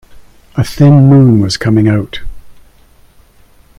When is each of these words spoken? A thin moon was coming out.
A 0.55 0.63
thin 0.63 1.09
moon 1.09 1.41
was 1.41 1.57
coming 1.57 1.87
out. 1.87 2.21